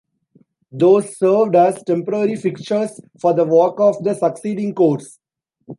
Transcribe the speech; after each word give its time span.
Those 0.71 1.15
served 1.15 1.55
as 1.55 1.83
temporary 1.83 2.35
fixtures 2.35 2.99
for 3.19 3.35
the 3.35 3.45
work 3.45 3.79
of 3.79 4.03
the 4.03 4.15
succeeding 4.15 4.73
course. 4.73 5.19